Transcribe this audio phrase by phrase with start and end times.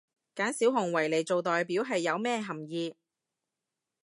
[0.35, 2.95] 揀小熊維尼做代表係有咩含意？